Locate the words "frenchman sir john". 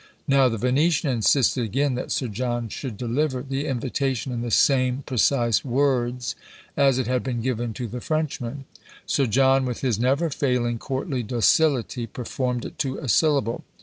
8.01-9.63